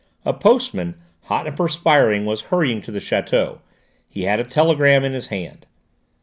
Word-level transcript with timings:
A 0.25 0.33
postman, 0.33 0.95
hot 1.25 1.45
and 1.45 1.55
perspiring, 1.55 2.25
was 2.25 2.41
hurrying 2.45 2.81
to 2.81 2.91
the 2.91 2.97
château; 2.97 3.59
he 4.07 4.23
had 4.23 4.39
a 4.39 4.43
telegram 4.43 5.03
in 5.03 5.13
his 5.13 5.27
hand. 5.27 5.67